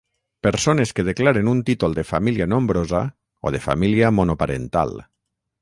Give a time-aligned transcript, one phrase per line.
[0.45, 3.05] Persones que declaren un títol de família nombrosa
[3.49, 4.99] o de família monoparental.